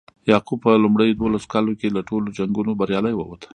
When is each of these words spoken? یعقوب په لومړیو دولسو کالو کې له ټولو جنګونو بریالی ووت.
یعقوب 0.31 0.59
په 0.65 0.71
لومړیو 0.83 1.17
دولسو 1.21 1.51
کالو 1.53 1.73
کې 1.79 1.87
له 1.95 2.01
ټولو 2.09 2.27
جنګونو 2.37 2.71
بریالی 2.79 3.13
ووت. 3.15 3.41